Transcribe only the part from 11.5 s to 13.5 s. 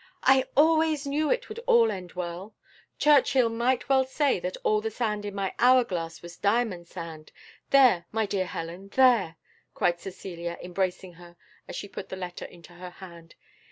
as she put the letter into her hand.